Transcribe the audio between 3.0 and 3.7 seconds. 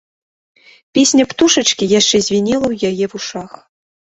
вушах.